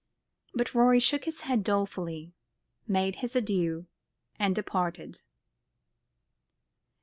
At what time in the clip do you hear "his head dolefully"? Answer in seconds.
1.25-2.33